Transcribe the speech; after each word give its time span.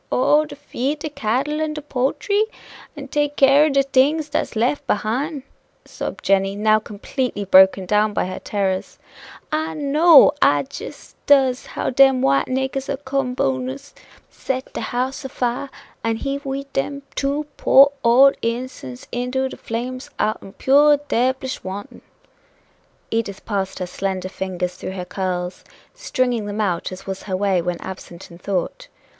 "Oh! 0.11 0.45
to 0.45 0.55
feed 0.55 0.97
de 0.97 1.09
cattle 1.11 1.61
and 1.61 1.75
de 1.75 1.81
poultry? 1.83 2.45
and 2.95 3.11
take 3.11 3.35
care 3.35 3.65
o' 3.65 3.69
de 3.69 3.83
things 3.83 4.29
dat's 4.29 4.55
lef 4.55 4.81
behine," 4.87 5.43
sobbed 5.85 6.25
Jenny, 6.25 6.55
now 6.55 6.79
completely 6.79 7.45
broken 7.45 7.85
down 7.85 8.11
by 8.11 8.25
her 8.25 8.39
terrors. 8.39 8.97
"I 9.51 9.75
know 9.75 10.31
I 10.41 10.63
jis 10.63 11.13
does 11.27 11.67
how 11.67 11.91
dem 11.91 12.23
white 12.23 12.47
niggers 12.47 12.89
o' 12.91 12.97
Co'bu'ns 12.97 13.93
'ill 13.95 14.03
set 14.27 14.73
de 14.73 14.81
house 14.81 15.23
o' 15.23 15.29
fire, 15.29 15.69
an' 16.03 16.15
heave 16.15 16.47
we 16.47 16.63
dem 16.73 17.03
two 17.13 17.45
poor 17.55 17.91
old 18.03 18.37
innocen's 18.41 19.05
into 19.11 19.49
de 19.49 19.57
flames 19.57 20.09
out'n 20.17 20.53
pure 20.53 20.97
debblish 21.09 21.63
wanton!" 21.63 22.01
Edith 23.11 23.45
passed 23.45 23.77
her 23.77 23.85
slender 23.85 24.29
fingers 24.29 24.73
through 24.77 24.93
her 24.93 25.05
curls, 25.05 25.63
stringing 25.93 26.47
them 26.47 26.59
out 26.59 26.91
as 26.91 27.05
was 27.05 27.21
her 27.29 27.37
way 27.37 27.61
when 27.61 27.79
absent 27.81 28.31
in 28.31 28.39
thought. 28.39 28.87